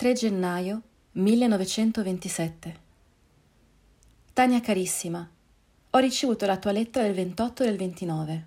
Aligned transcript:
3 0.00 0.14
gennaio 0.14 0.80
1927 1.12 2.80
Tania 4.32 4.62
carissima, 4.62 5.28
ho 5.90 5.98
ricevuto 5.98 6.46
la 6.46 6.56
tua 6.56 6.72
lettera 6.72 7.04
del 7.04 7.14
28 7.14 7.62
e 7.62 7.66
del 7.66 7.76
29. 7.76 8.46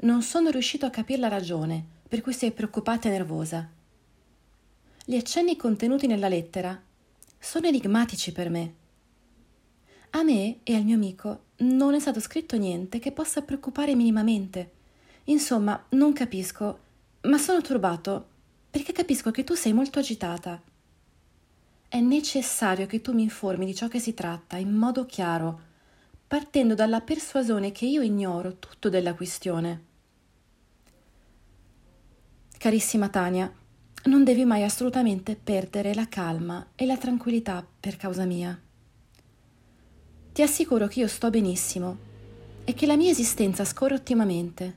Non 0.00 0.22
sono 0.22 0.50
riuscito 0.50 0.84
a 0.84 0.90
capire 0.90 1.20
la 1.20 1.28
ragione 1.28 1.84
per 2.08 2.22
cui 2.22 2.32
sei 2.32 2.50
preoccupata 2.50 3.06
e 3.06 3.12
nervosa. 3.12 3.70
Gli 5.04 5.14
accenni 5.14 5.54
contenuti 5.54 6.08
nella 6.08 6.26
lettera 6.26 6.82
sono 7.38 7.68
enigmatici 7.68 8.32
per 8.32 8.50
me. 8.50 8.74
A 10.10 10.24
me 10.24 10.58
e 10.64 10.74
al 10.74 10.82
mio 10.82 10.96
amico 10.96 11.42
non 11.58 11.94
è 11.94 12.00
stato 12.00 12.18
scritto 12.18 12.56
niente 12.56 12.98
che 12.98 13.12
possa 13.12 13.42
preoccupare 13.42 13.94
minimamente. 13.94 14.72
Insomma, 15.26 15.80
non 15.90 16.12
capisco, 16.12 16.78
ma 17.20 17.38
sono 17.38 17.60
turbato 17.60 18.37
perché 18.78 18.92
capisco 18.92 19.32
che 19.32 19.42
tu 19.42 19.54
sei 19.54 19.72
molto 19.72 19.98
agitata. 19.98 20.62
È 21.88 21.98
necessario 21.98 22.86
che 22.86 23.00
tu 23.00 23.12
mi 23.12 23.22
informi 23.22 23.66
di 23.66 23.74
ciò 23.74 23.88
che 23.88 23.98
si 23.98 24.14
tratta 24.14 24.56
in 24.56 24.72
modo 24.72 25.04
chiaro, 25.04 25.60
partendo 26.28 26.76
dalla 26.76 27.00
persuasione 27.00 27.72
che 27.72 27.86
io 27.86 28.02
ignoro 28.02 28.58
tutto 28.60 28.88
della 28.88 29.14
questione. 29.14 29.84
Carissima 32.56 33.08
Tania, 33.08 33.52
non 34.04 34.22
devi 34.22 34.44
mai 34.44 34.62
assolutamente 34.62 35.34
perdere 35.34 35.92
la 35.92 36.06
calma 36.06 36.68
e 36.76 36.86
la 36.86 36.96
tranquillità 36.96 37.66
per 37.80 37.96
causa 37.96 38.26
mia. 38.26 38.56
Ti 40.32 40.40
assicuro 40.40 40.86
che 40.86 41.00
io 41.00 41.08
sto 41.08 41.30
benissimo 41.30 41.96
e 42.62 42.74
che 42.74 42.86
la 42.86 42.96
mia 42.96 43.10
esistenza 43.10 43.64
scorre 43.64 43.94
ottimamente. 43.94 44.76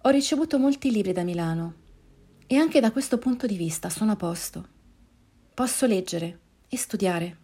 Ho 0.00 0.08
ricevuto 0.08 0.58
molti 0.58 0.90
libri 0.90 1.12
da 1.12 1.24
Milano 1.24 1.86
e 2.48 2.56
anche 2.56 2.80
da 2.80 2.90
questo 2.90 3.18
punto 3.18 3.46
di 3.46 3.56
vista 3.56 3.88
sono 3.88 4.10
a 4.10 4.16
posto. 4.16 4.66
Posso 5.54 5.86
leggere 5.86 6.40
e 6.68 6.76
studiare. 6.76 7.36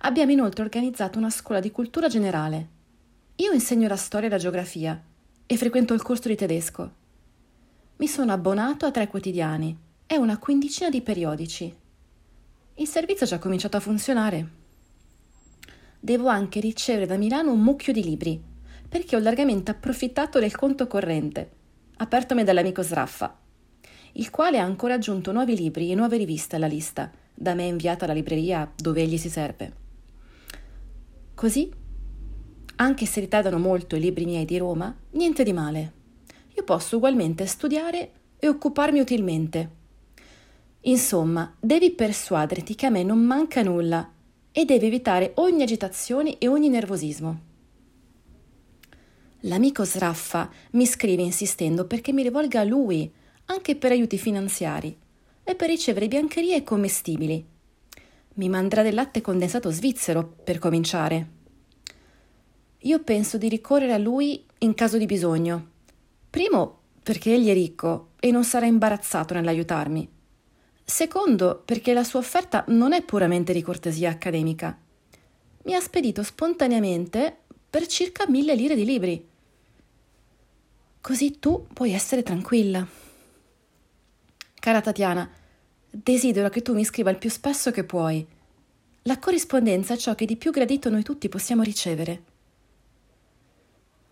Abbiamo 0.00 0.32
inoltre 0.32 0.64
organizzato 0.64 1.18
una 1.18 1.30
scuola 1.30 1.60
di 1.60 1.70
cultura 1.70 2.08
generale. 2.08 2.68
Io 3.36 3.52
insegno 3.52 3.86
la 3.86 3.94
storia 3.94 4.26
e 4.26 4.30
la 4.32 4.38
geografia 4.38 5.00
e 5.46 5.56
frequento 5.56 5.94
il 5.94 6.02
corso 6.02 6.26
di 6.26 6.34
tedesco. 6.34 6.92
Mi 7.98 8.08
sono 8.08 8.32
abbonato 8.32 8.86
a 8.86 8.90
tre 8.90 9.06
quotidiani 9.06 9.76
e 10.06 10.16
una 10.16 10.38
quindicina 10.38 10.90
di 10.90 11.00
periodici. 11.00 11.72
Il 12.74 12.88
servizio 12.88 13.26
ha 13.26 13.28
già 13.28 13.38
cominciato 13.38 13.76
a 13.76 13.80
funzionare 13.80 14.60
devo 16.04 16.26
anche 16.26 16.58
ricevere 16.58 17.06
da 17.06 17.16
Milano 17.16 17.52
un 17.52 17.62
mucchio 17.62 17.92
di 17.92 18.02
libri, 18.02 18.42
perché 18.88 19.14
ho 19.14 19.20
largamente 19.20 19.70
approfittato 19.70 20.40
del 20.40 20.56
conto 20.56 20.88
corrente, 20.88 21.50
apertomi 21.98 22.42
dall'amico 22.42 22.82
Sraffa, 22.82 23.38
il 24.12 24.30
quale 24.30 24.58
ha 24.58 24.64
ancora 24.64 24.94
aggiunto 24.94 25.32
nuovi 25.32 25.56
libri 25.56 25.90
e 25.90 25.94
nuove 25.94 26.16
riviste 26.16 26.56
alla 26.56 26.66
lista, 26.66 27.10
da 27.34 27.54
me 27.54 27.64
inviata 27.64 28.04
alla 28.04 28.14
libreria 28.14 28.70
dove 28.76 29.02
egli 29.02 29.16
si 29.16 29.28
serve. 29.28 29.72
Così, 31.34 31.70
anche 32.76 33.06
se 33.06 33.20
ritardano 33.20 33.58
molto 33.58 33.96
i 33.96 34.00
libri 34.00 34.24
miei 34.24 34.44
di 34.44 34.58
Roma, 34.58 34.94
niente 35.12 35.44
di 35.44 35.52
male. 35.52 35.92
Io 36.54 36.64
posso 36.64 36.96
ugualmente 36.96 37.46
studiare 37.46 38.12
e 38.38 38.48
occuparmi 38.48 39.00
utilmente. 39.00 39.70
Insomma, 40.82 41.54
devi 41.58 41.92
persuaderti 41.92 42.74
che 42.74 42.86
a 42.86 42.90
me 42.90 43.02
non 43.02 43.20
manca 43.20 43.62
nulla 43.62 44.10
e 44.50 44.64
deve 44.64 44.86
evitare 44.86 45.32
ogni 45.36 45.62
agitazione 45.62 46.38
e 46.38 46.48
ogni 46.48 46.68
nervosismo. 46.68 47.40
L'amico 49.46 49.84
Sraffa 49.84 50.50
mi 50.72 50.86
scrive 50.86 51.22
insistendo 51.22 51.86
perché 51.86 52.12
mi 52.12 52.22
rivolga 52.22 52.60
a 52.60 52.64
lui, 52.64 53.10
anche 53.46 53.76
per 53.76 53.92
aiuti 53.92 54.18
finanziari, 54.18 54.96
e 55.44 55.54
per 55.54 55.68
ricevere 55.68 56.08
biancherie 56.08 56.56
e 56.56 56.62
commestibili. 56.62 57.44
Mi 58.34 58.48
manderà 58.48 58.82
del 58.82 58.94
latte 58.94 59.20
condensato 59.20 59.70
svizzero, 59.70 60.36
per 60.44 60.58
cominciare. 60.58 61.28
Io 62.78 63.02
penso 63.02 63.38
di 63.38 63.48
ricorrere 63.48 63.92
a 63.92 63.98
lui 63.98 64.44
in 64.58 64.74
caso 64.74 64.98
di 64.98 65.06
bisogno. 65.06 65.70
Primo, 66.30 66.78
perché 67.02 67.34
egli 67.34 67.48
è 67.48 67.52
ricco 67.52 68.10
e 68.18 68.30
non 68.30 68.44
sarà 68.44 68.66
imbarazzato 68.66 69.34
nell'aiutarmi. 69.34 70.08
Secondo, 70.84 71.62
perché 71.64 71.92
la 71.92 72.04
sua 72.04 72.18
offerta 72.20 72.64
non 72.68 72.92
è 72.92 73.02
puramente 73.02 73.52
di 73.52 73.62
cortesia 73.62 74.10
accademica. 74.10 74.78
Mi 75.64 75.74
ha 75.74 75.80
spedito 75.80 76.22
spontaneamente 76.22 77.36
per 77.68 77.86
circa 77.86 78.28
mille 78.28 78.54
lire 78.54 78.74
di 78.74 78.84
libri. 78.84 79.28
Così 81.00 81.38
tu 81.38 81.66
puoi 81.72 81.92
essere 81.92 82.22
tranquilla. 82.22 82.86
Cara 84.62 84.80
Tatiana, 84.80 85.28
desidero 85.90 86.48
che 86.48 86.62
tu 86.62 86.72
mi 86.72 86.84
scriva 86.84 87.10
il 87.10 87.18
più 87.18 87.28
spesso 87.28 87.72
che 87.72 87.82
puoi. 87.82 88.24
La 89.02 89.18
corrispondenza 89.18 89.94
è 89.94 89.96
ciò 89.96 90.14
che 90.14 90.24
di 90.24 90.36
più 90.36 90.52
gradito 90.52 90.88
noi 90.88 91.02
tutti 91.02 91.28
possiamo 91.28 91.64
ricevere. 91.64 92.22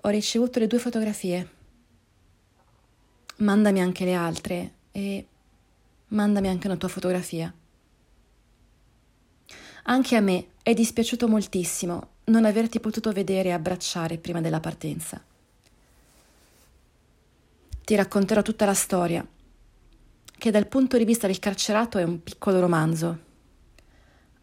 Ho 0.00 0.08
ricevuto 0.08 0.58
le 0.58 0.66
due 0.66 0.80
fotografie. 0.80 1.50
Mandami 3.36 3.80
anche 3.80 4.04
le 4.04 4.14
altre 4.14 4.72
e 4.90 5.26
mandami 6.08 6.48
anche 6.48 6.66
una 6.66 6.76
tua 6.76 6.88
fotografia. 6.88 7.54
Anche 9.84 10.16
a 10.16 10.20
me 10.20 10.46
è 10.64 10.74
dispiaciuto 10.74 11.28
moltissimo 11.28 12.08
non 12.24 12.44
averti 12.44 12.80
potuto 12.80 13.12
vedere 13.12 13.50
e 13.50 13.52
abbracciare 13.52 14.18
prima 14.18 14.40
della 14.40 14.58
partenza. 14.58 15.22
Ti 17.84 17.94
racconterò 17.94 18.42
tutta 18.42 18.64
la 18.64 18.74
storia, 18.74 19.24
che 20.40 20.50
dal 20.50 20.66
punto 20.66 20.98
di 20.98 21.04
vista 21.04 21.28
del 21.28 21.38
carcerato 21.38 21.98
è 21.98 22.02
un 22.02 22.22
piccolo 22.24 22.58
romanzo. 22.58 23.18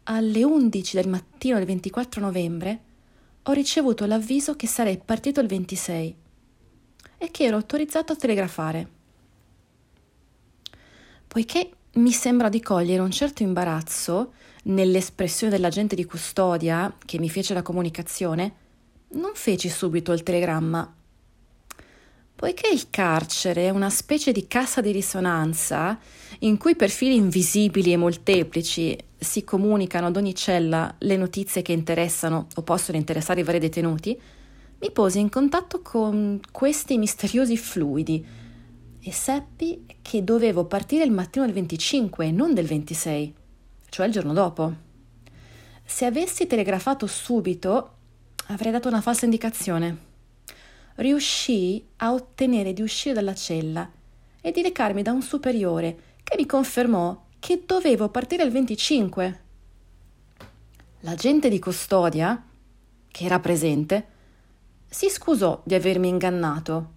Alle 0.04 0.44
11 0.44 0.96
del 0.96 1.10
mattino 1.10 1.58
del 1.58 1.66
24 1.66 2.22
novembre 2.22 2.80
ho 3.44 3.52
ricevuto 3.52 4.06
l'avviso 4.06 4.56
che 4.56 4.68
sarei 4.68 5.02
partito 5.04 5.42
il 5.42 5.48
26 5.48 6.16
e 7.18 7.32
che 7.32 7.44
ero 7.44 7.58
autorizzato 7.58 8.14
a 8.14 8.16
telegrafare 8.16 8.96
poiché 11.28 11.70
mi 11.94 12.12
sembra 12.12 12.50
di 12.50 12.62
cogliere 12.62 13.02
un 13.02 13.12
certo 13.12 13.44
imbarazzo 13.44 14.34
nell'espressione 14.64 15.52
dell'agente 15.52 15.96
di 15.96 16.06
custodia 16.06 16.96
che 17.06 17.20
mi 17.20 17.30
fece 17.30 17.54
la 17.54 17.62
comunicazione, 17.62 18.56
non 19.10 19.32
feci 19.36 19.70
subito 19.70 20.14
il 20.14 20.24
telegramma. 20.24 20.96
Poiché 22.38 22.70
il 22.70 22.92
carcere 22.92 23.66
è 23.66 23.70
una 23.72 23.90
specie 23.90 24.32
di 24.32 24.48
cassa 24.48 24.80
di 24.80 24.92
risonanza 24.92 25.98
in 26.42 26.58
cui 26.58 26.76
per 26.76 26.92
fili 26.92 27.16
invisibili 27.16 27.92
e 27.92 27.98
molteplici 27.98 28.96
si 29.18 29.44
comunicano 29.44 30.06
ad 30.06 30.18
ogni 30.18 30.36
cella 30.36 30.94
le 31.00 31.18
notizie 31.18 31.64
che 31.64 31.72
interessano 31.72 32.46
o 32.54 32.62
possono 32.62 32.96
interessare 32.96 33.40
i 33.40 33.44
vari 33.44 33.58
detenuti, 33.58 34.22
mi 34.80 34.92
posi 34.92 35.18
in 35.18 35.30
contatto 35.30 35.82
con 35.82 36.40
questi 36.52 37.00
misteriosi 37.00 37.58
fluidi 37.58 38.24
e 39.02 39.12
seppi 39.12 39.88
che 40.04 40.24
dovevo 40.24 40.66
partire 40.66 41.04
il 41.04 41.12
mattino 41.12 41.44
del 41.44 41.56
25 41.56 42.30
non 42.30 42.54
del 42.54 42.68
26, 42.68 43.34
cioè 43.90 44.06
il 44.06 44.12
giorno 44.12 44.34
dopo. 44.34 44.76
Se 45.84 46.06
avessi 46.06 46.46
telegrafato 46.46 47.08
subito, 47.08 47.94
avrei 48.50 48.72
dato 48.72 48.90
una 48.90 49.02
falsa 49.02 49.26
indicazione. 49.26 50.07
Riuscii 50.98 51.88
a 51.98 52.14
ottenere 52.14 52.74
di 52.74 52.82
uscire 52.82 53.14
dalla 53.14 53.34
cella 53.34 53.90
e 54.42 54.52
di 54.52 54.62
recarmi 54.62 55.02
da 55.02 55.12
un 55.12 55.22
superiore 55.22 55.98
che 56.24 56.36
mi 56.38 56.46
confermò 56.46 57.26
che 57.40 57.64
dovevo 57.66 58.10
partire 58.10 58.44
il 58.44 58.52
25. 58.52 59.42
L'agente 61.02 61.50
di 61.50 61.60
custodia, 61.60 62.44
che 63.08 63.26
era 63.26 63.40
presente, 63.40 64.08
si 64.88 65.10
scusò 65.10 65.62
di 65.64 65.76
avermi 65.76 66.08
ingannato 66.08 66.96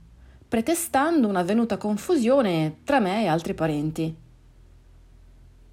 pretestando 0.50 1.28
un'avvenuta 1.28 1.76
confusione 1.76 2.78
tra 2.82 2.98
me 2.98 3.22
e 3.22 3.28
altri 3.28 3.54
parenti. 3.54 4.12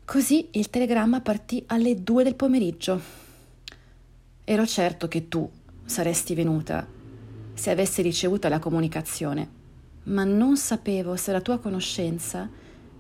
Così 0.06 0.50
il 0.52 0.70
telegramma 0.70 1.20
partì 1.22 1.64
alle 1.68 2.04
due 2.04 2.24
del 2.24 2.36
pomeriggio. 2.36 3.02
Ero 4.44 4.66
certo 4.68 5.08
che 5.08 5.28
tu 5.28 5.50
saresti 5.84 6.36
venuta 6.36 6.97
se 7.58 7.72
avessi 7.72 8.04
ricevuto 8.04 8.48
la 8.50 8.60
comunicazione, 8.60 9.50
ma 10.04 10.24
non 10.24 10.58
sapevo 10.58 11.16
se 11.16 11.32
la 11.32 11.42
tua 11.42 11.58
conoscenza 11.58 12.48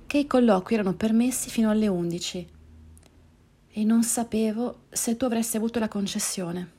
che 0.07 0.17
i 0.17 0.25
colloqui 0.25 0.73
erano 0.73 0.95
permessi 0.95 1.51
fino 1.51 1.69
alle 1.69 1.87
undici 1.87 2.47
e 3.71 3.83
non 3.83 4.01
sapevo 4.01 4.79
se 4.89 5.15
tu 5.15 5.25
avresti 5.25 5.57
avuto 5.57 5.77
la 5.77 5.87
concessione. 5.87 6.71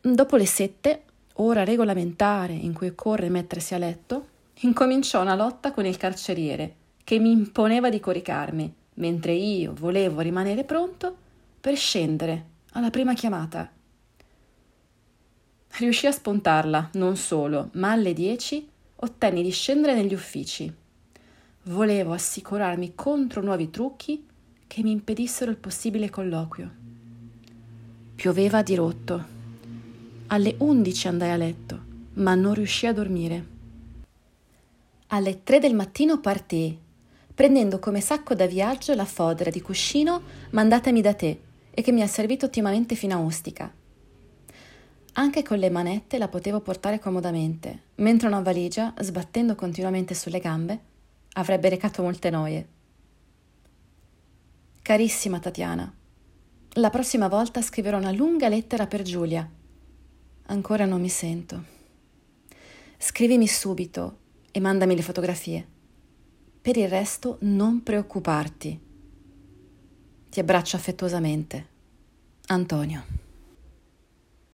Dopo 0.00 0.36
le 0.36 0.46
sette 0.46 1.02
ora 1.34 1.62
regolamentare 1.62 2.54
in 2.54 2.72
cui 2.72 2.88
occorre 2.88 3.28
mettersi 3.28 3.74
a 3.74 3.78
letto, 3.78 4.28
incominciò 4.60 5.20
una 5.20 5.34
lotta 5.34 5.72
con 5.72 5.84
il 5.84 5.98
carceriere 5.98 6.76
che 7.04 7.18
mi 7.18 7.30
imponeva 7.30 7.90
di 7.90 8.00
coricarmi, 8.00 8.74
mentre 8.94 9.32
io 9.34 9.74
volevo 9.74 10.20
rimanere 10.20 10.64
pronto 10.64 11.14
per 11.60 11.76
scendere 11.76 12.46
alla 12.72 12.90
prima 12.90 13.12
chiamata. 13.12 13.70
Riuscì 15.74 16.06
a 16.06 16.12
spuntarla, 16.12 16.90
non 16.94 17.16
solo, 17.16 17.70
ma 17.74 17.92
alle 17.92 18.12
dieci 18.12 18.68
ottenni 18.96 19.42
di 19.42 19.50
scendere 19.50 19.94
negli 19.94 20.12
uffici. 20.12 20.72
volevo 21.64 22.12
assicurarmi 22.12 22.92
contro 22.94 23.40
nuovi 23.40 23.70
trucchi 23.70 24.26
che 24.66 24.82
mi 24.82 24.90
impedissero 24.90 25.50
il 25.50 25.56
possibile 25.56 26.10
colloquio. 26.10 26.70
Pioveva 28.14 28.58
a 28.58 28.62
dirotto. 28.62 29.24
Alle 30.28 30.54
undici 30.58 31.08
andai 31.08 31.30
a 31.30 31.36
letto, 31.36 31.80
ma 32.14 32.34
non 32.34 32.54
riuscii 32.54 32.88
a 32.88 32.92
dormire. 32.92 33.46
Alle 35.08 35.42
tre 35.42 35.58
del 35.58 35.74
mattino 35.74 36.20
partii, 36.20 36.78
prendendo 37.34 37.78
come 37.78 38.00
sacco 38.00 38.34
da 38.34 38.46
viaggio 38.46 38.94
la 38.94 39.04
fodera 39.06 39.50
di 39.50 39.62
cuscino 39.62 40.20
mandatami 40.50 41.00
da 41.00 41.14
te 41.14 41.40
e 41.70 41.80
che 41.80 41.92
mi 41.92 42.02
ha 42.02 42.06
servito 42.06 42.46
ottimamente 42.46 42.94
fino 42.94 43.14
a 43.14 43.20
Ostica. 43.20 43.72
Anche 45.14 45.42
con 45.42 45.58
le 45.58 45.68
manette 45.68 46.16
la 46.16 46.28
potevo 46.28 46.60
portare 46.60 46.98
comodamente, 46.98 47.82
mentre 47.96 48.28
una 48.28 48.40
valigia, 48.40 48.94
sbattendo 49.00 49.54
continuamente 49.54 50.14
sulle 50.14 50.38
gambe, 50.38 50.80
avrebbe 51.34 51.68
recato 51.68 52.02
molte 52.02 52.30
noie. 52.30 52.68
Carissima 54.80 55.38
Tatiana, 55.38 55.92
la 56.76 56.88
prossima 56.88 57.28
volta 57.28 57.60
scriverò 57.60 57.98
una 57.98 58.10
lunga 58.10 58.48
lettera 58.48 58.86
per 58.86 59.02
Giulia. 59.02 59.46
Ancora 60.46 60.86
non 60.86 61.02
mi 61.02 61.10
sento. 61.10 61.62
Scrivimi 62.96 63.46
subito 63.46 64.16
e 64.50 64.60
mandami 64.60 64.96
le 64.96 65.02
fotografie. 65.02 65.66
Per 66.62 66.76
il 66.78 66.88
resto 66.88 67.36
non 67.40 67.82
preoccuparti. 67.82 68.80
Ti 70.30 70.40
abbraccio 70.40 70.76
affettuosamente. 70.76 71.66
Antonio. 72.46 73.21